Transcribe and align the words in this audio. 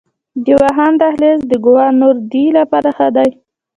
د 0.45 0.47
واخان 0.61 0.93
دهلیز 1.01 1.39
د 1.47 1.53
کوه 1.63 1.85
نوردۍ 2.01 2.45
لپاره 2.57 2.89
ښه 2.97 3.07
دی؟ 3.15 3.29